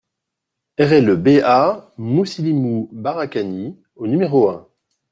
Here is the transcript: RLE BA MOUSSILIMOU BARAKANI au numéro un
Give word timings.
RLE 0.79 1.15
BA 1.15 1.93
MOUSSILIMOU 1.99 2.89
BARAKANI 2.91 3.77
au 3.97 4.07
numéro 4.07 4.49
un 4.49 4.67